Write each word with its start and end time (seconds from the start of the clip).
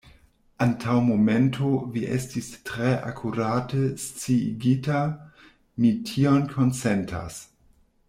Antaŭ 0.65 0.95
momento 1.09 1.67
vi 1.97 2.01
estis 2.15 2.49
tre 2.71 2.95
akurate 3.11 3.85
sciigita; 4.07 5.05
mi 5.85 5.97
tion 6.11 6.45
konsentas. 6.59 7.43